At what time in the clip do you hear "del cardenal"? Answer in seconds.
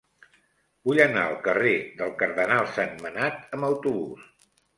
1.99-2.71